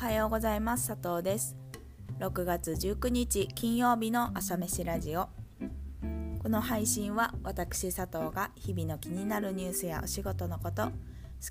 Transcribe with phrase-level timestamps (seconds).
[0.00, 0.88] はようございます。
[0.88, 1.58] 佐藤です。
[2.20, 5.28] 6月19日金曜日の朝飯ラジオ。
[6.42, 10.90] この配信は私佐藤が日々の気になるニュースやお仕事のこと好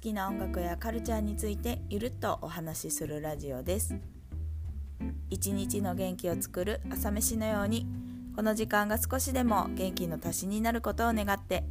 [0.02, 3.94] きな音楽やカルチャーについてゆるっとお話しするラジオです。
[5.30, 7.86] 一日の元気を作る朝飯のように
[8.36, 11.66] この時間が少しでも元気の足しになることを願って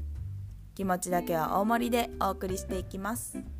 [0.76, 3.57] 気持ちだけは大盛りでお送りしていきます。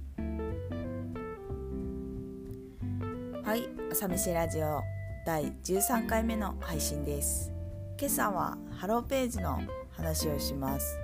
[3.48, 4.83] はい朝飯ラジオ
[5.25, 7.51] 第13回目の配信です。
[7.98, 10.98] 今朝はハローページの話をします。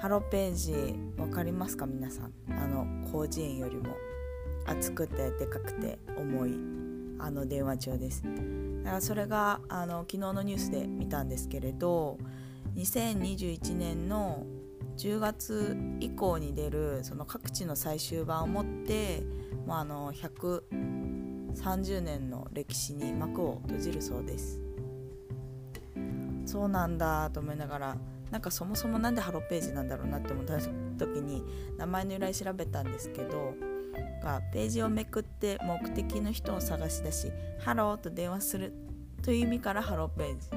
[0.00, 0.72] ハローページ
[1.18, 2.32] 分かりますか皆さん？
[2.48, 3.94] あの広辞苑よりも。
[4.64, 6.54] 厚くてでかくて重い。
[7.18, 8.22] あの電話帳です。
[8.22, 8.30] だ
[8.92, 12.16] からそれがあの昨日のニュースで見たんですけれど
[12.76, 14.46] 2021年の
[14.96, 19.22] 10月以降に出るその各地の最終版をもって
[19.66, 20.95] もうあの100
[21.56, 24.60] 30年の歴史に幕を閉じるそうです。
[26.44, 27.96] そうなんだと思いながら
[28.30, 30.58] なんかそもそも何でハローページなんだろうなって思った
[30.96, 31.42] 時に
[31.76, 33.54] 名前の由来調べたんですけど
[34.22, 38.72] がページをめくって目的の人を探し出し「Hello」と電話する
[39.22, 40.50] という意味からハローページ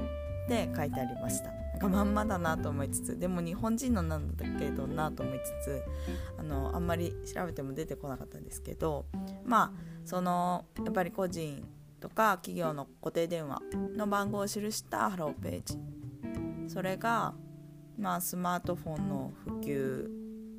[0.48, 1.50] で書いてありました。
[1.72, 5.82] なんかまんまだなと思いつつでも日本人のなんだけどなと思いつつ
[6.36, 9.06] あのあんまり調べても出てこなかったんですけど
[9.44, 11.64] まあそのやっぱり個人
[12.00, 13.60] とか企業の固定電話
[13.96, 15.78] の番号を記したハローページ。
[16.66, 17.32] それが、
[17.96, 20.08] まあ、スマートフォンの普及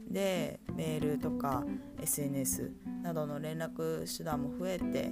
[0.09, 1.65] でメールとか
[2.01, 2.71] SNS
[3.03, 5.11] などの連絡手段も増えて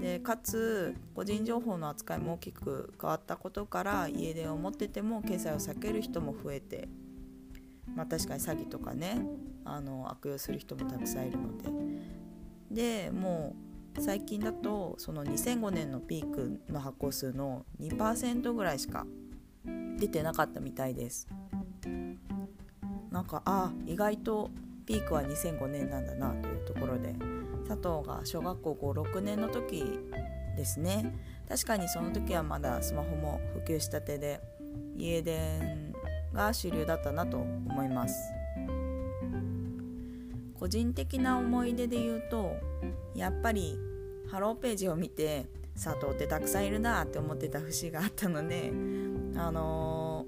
[0.00, 6.88] でかつ個人情報の扱いも大きく変わったことから家電を持ってても決済を避ける人も増えて、
[7.96, 9.20] まあ、確かに詐欺とかね
[9.64, 11.70] あの悪用する人もたくさんいるので。
[12.70, 19.06] でもう最近だとその2005年のピークの発行数の2%ぐらいしか
[19.98, 21.28] 出てなかったみたいです。
[23.10, 24.50] なんかあ意外と
[24.86, 27.14] ピークは2005年なんだなというところで
[27.68, 29.84] 佐藤が小学校56年の時
[30.56, 31.14] ですね。
[31.48, 34.40] 確かにその時はまだスマホも普及したてで
[34.96, 35.92] 家電
[36.32, 38.39] が主流だったなと思います。
[40.60, 42.54] 個人的な思い出で言うと
[43.14, 43.78] やっぱり
[44.30, 48.70] ハローページを見て佐藤ってたくさんいるなって思ってた節があったので
[49.36, 50.26] あの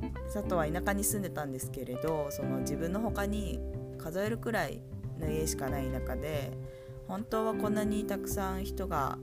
[0.00, 3.58] ー、佐藤は田舎に住んでたんですけれどその自分の他に
[3.98, 4.80] 数えるくらい
[5.18, 6.52] の家しかない中で
[7.08, 9.18] 本当はこんなにたくさん人が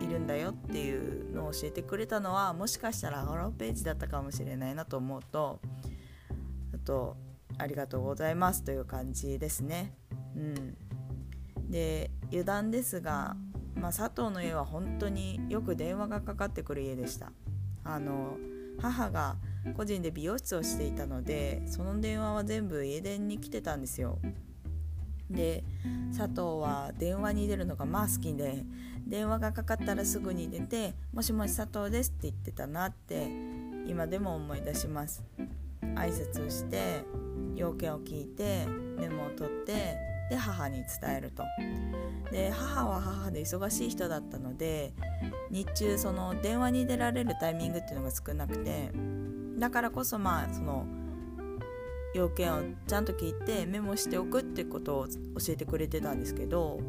[0.00, 5.60] いるんだよっていうのを教えてくれたのはもしかしたらハローページだったかもしれないなと思うと
[6.74, 7.16] あと
[7.58, 9.94] ありがとうございますという感じですね。
[10.36, 10.76] うん、
[11.70, 13.36] で余談ですが、
[13.74, 17.32] まあ、佐藤の家は本当によく電話がかかってくる家でした。
[17.84, 18.36] あの
[18.78, 19.36] 母が
[19.76, 24.18] 個人で美容室をしていたのでその電話は全部家電に来てたんですよ。
[25.30, 25.64] で
[26.16, 28.64] 佐藤は電話に出るのがまあ好きで
[29.06, 33.28] 電話がかかったらすぐに出て「もしもし佐藤です」って言ってたなって
[33.86, 35.22] 今でも思い出します。
[35.94, 37.04] 挨拶をして
[37.54, 38.66] 要件を聞いて
[38.98, 39.96] メモを取って
[40.30, 41.42] で母に伝えると。
[42.30, 44.94] で母は母で忙しい人だったので
[45.50, 48.90] 日中その電話に出られるタイミングっていうのが少なくて
[49.58, 50.86] だからこそまあその
[52.14, 55.14] 要件をちゃんと聞いてメモしておくってことを教
[55.50, 56.80] えてくれてたんですけど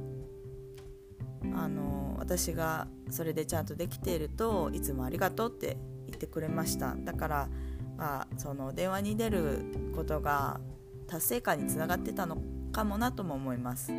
[1.53, 6.95] あの私がそれでちゃんとできているといつもありがとうって言ってくれました。
[6.95, 7.49] だから、
[7.97, 10.59] まあ、その電話に出ることが
[11.07, 12.37] 達成感につながってたの
[12.71, 13.91] かもなとも思います。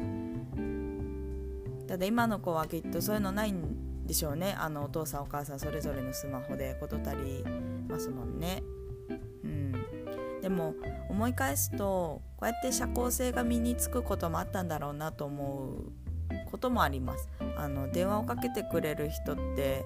[1.86, 4.54] ただ今の子はきっとそういうのないんでしょうね。
[4.58, 7.44] あのお父さんお母さんそれぞれのスマホで事足り
[7.88, 8.62] ますもんね。
[9.44, 9.72] うん。
[10.42, 10.74] でも
[11.08, 17.28] 思い返すとこうやって社交性が身につくこともあったんだろうなと思うこともあります。
[17.56, 19.84] あの電話をかけてくれる人って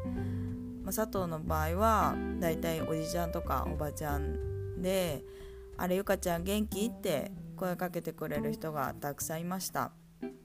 [0.90, 5.24] ま佐藤の場合はだいたいおじちゃんとかおばちゃんで
[5.78, 9.92] 「あれゆかちゃん元気?」って声かけてくれる人がたくさんいました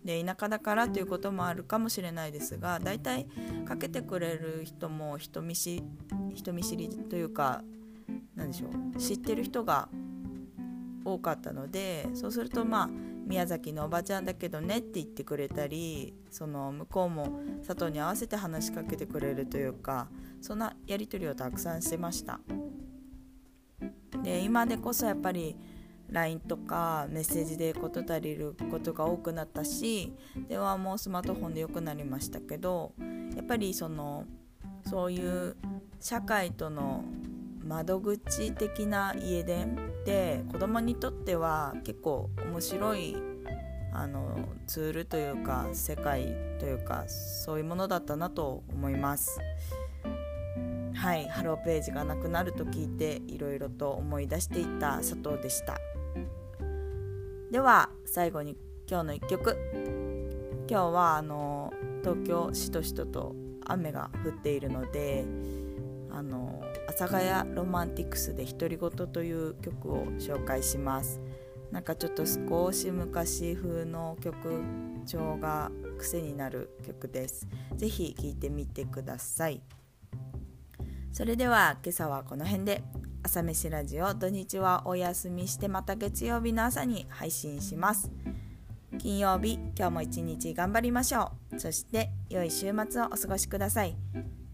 [0.04, 3.26] で田舎だからということもあるかもしれないですがだいたい
[3.66, 5.82] かけてくれる人も人見知
[6.36, 7.64] 人見知りというか
[8.36, 9.90] 何でしょう知ってる人が
[11.04, 12.90] 多かったのでそうするとまあ
[13.26, 20.08] 宮崎のおばちゃんだけどねって言ってくれたりその向こうも佐藤に合わせて話しかけてくれるというか
[20.46, 22.40] そんなやり取りをたくさんしてました。
[24.22, 25.58] で今でこそやっぱり
[26.12, 30.14] LINE とかメッセージで事足りることが多くなったし
[30.48, 32.94] 電話もスマートフォンで良くなりましたけど
[33.36, 34.26] やっぱりその
[34.88, 35.58] そういう
[36.00, 37.04] 社会との
[37.64, 43.18] 窓口的な家電って子供にとっては結構面白い
[43.92, 44.38] あの
[44.68, 49.40] ツールというか世界というかそういうものだったなと思います。
[51.06, 55.78] はいハローページがなくなると聞いていろいろと思い出していた佐藤でした。
[57.52, 58.58] では最後に
[58.90, 59.56] 今日の1曲。
[60.68, 61.72] 今日はあの
[62.02, 63.36] 東京しとしとと
[63.66, 65.26] 雨が降っているので
[66.10, 71.22] あの阿佐ヶ谷ロマンティクスで独り言という曲を紹介します。
[71.70, 74.60] なんかちょっと少し昔風の曲
[75.06, 75.70] 調が
[76.00, 77.48] 癖になる曲です。
[77.76, 79.62] ぜひ聴いてみてください
[81.16, 82.84] それでは今朝はこの辺で
[83.24, 88.12] 朝飯ラジオ土日はお休みしてまた月曜日の朝に配信します。
[88.98, 91.58] 金曜日今日も一日頑張りましょう。
[91.58, 93.96] そして良い週末をお過ごしください。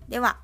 [0.08, 0.38] では。